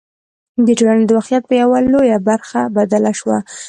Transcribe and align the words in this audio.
د 0.65 0.67
ټولنې 0.79 1.03
د 1.07 1.11
واقعیت 1.17 1.43
په 1.47 1.53
یوه 1.61 1.77
لویه 1.93 2.17
برخه 2.29 2.61
بدله 2.77 3.11
شوه. 3.19 3.37